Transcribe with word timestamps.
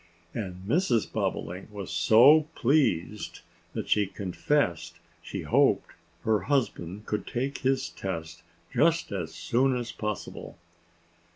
And 0.33 0.67
Mrs. 0.67 1.11
Bobolink 1.11 1.69
was 1.71 1.91
so 1.91 2.47
pleased 2.55 3.41
that 3.73 3.87
she 3.87 4.07
confessed 4.07 4.95
she 5.21 5.43
hoped 5.43 5.91
her 6.23 6.39
husband 6.39 7.05
could 7.05 7.27
take 7.27 7.59
his 7.59 7.87
test 7.89 8.41
just 8.73 9.11
as 9.11 9.31
soon 9.31 9.77
as 9.77 9.91
possible. 9.91 10.57